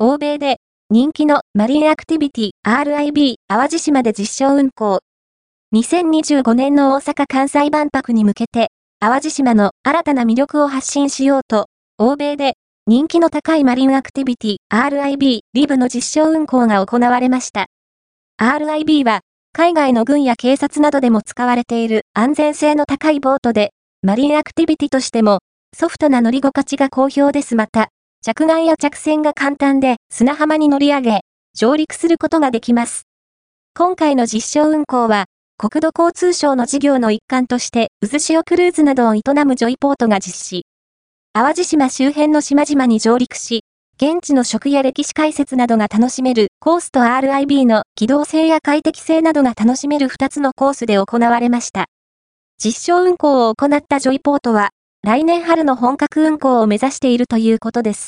[0.00, 0.58] 欧米で
[0.90, 5.00] 人気のマリンアクティビティ RIB 淡路島で実証運行。
[5.74, 8.68] 2025年の大阪・関西万博に向けて、
[9.00, 11.66] 淡路島の新たな魅力を発信しようと、
[11.98, 12.52] 欧米で
[12.86, 17.66] 人気の高いマリンアクティビティ RIB リブの実証運行が行われました。
[18.40, 19.22] RIB は、
[19.52, 23.72] 海外の軍や警察などでも使われている安全性の高いボートで、
[24.02, 25.40] マリンアクティビティとしても、
[25.76, 27.88] ソフトな乗り心地が好評ですまた、
[28.30, 31.20] 着岸や着船が簡単で砂浜に乗り上げ、
[31.56, 33.04] 上陸することができます。
[33.74, 35.24] 今回の実証運行は、
[35.56, 40.66] 国土交通省の事業の一環として、渦潮クルーズなどを営むジョイポートが実施。
[41.32, 43.62] 淡路島周辺の島々に上陸し、
[43.96, 51.86] 現地の食や歴史解説などが楽しめるコースと RIB の機動性や快適性などが楽しめる2つのコースで行われました。
[52.62, 54.68] 実証運行を行ったジョイポートは、
[55.04, 58.06] 来年春の本格運行を目指しているということです。